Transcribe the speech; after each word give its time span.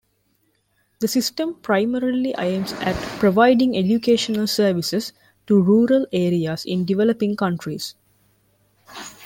The 0.99 1.07
system 1.07 1.53
primarily 1.53 2.33
aims 2.39 2.73
at 2.73 2.95
providing 3.19 3.77
educational 3.77 4.47
services 4.47 5.13
to 5.45 5.61
rural 5.61 6.07
areas 6.11 6.65
in 6.65 6.85
developing 6.85 7.35
countries. 7.35 7.93